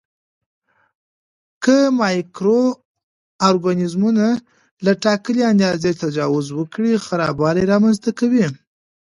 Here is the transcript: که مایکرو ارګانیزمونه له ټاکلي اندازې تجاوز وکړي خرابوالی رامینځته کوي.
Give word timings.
که 1.63 1.75
مایکرو 1.99 2.61
ارګانیزمونه 3.47 4.25
له 4.85 4.91
ټاکلي 5.03 5.43
اندازې 5.51 5.91
تجاوز 6.03 6.47
وکړي 6.53 6.93
خرابوالی 7.05 7.63
رامینځته 7.71 8.11
کوي. 8.19 8.45